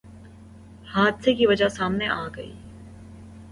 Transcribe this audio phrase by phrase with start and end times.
[0.87, 2.51] حادثے کی وجہ سامنے آگئی